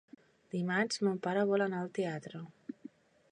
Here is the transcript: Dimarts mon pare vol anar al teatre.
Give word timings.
Dimarts 0.53 1.03
mon 1.07 1.19
pare 1.27 1.45
vol 1.51 1.65
anar 1.67 1.81
al 1.83 1.93
teatre. 1.99 2.43